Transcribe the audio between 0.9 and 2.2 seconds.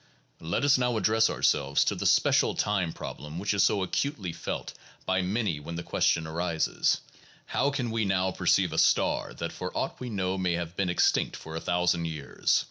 address ourselves to the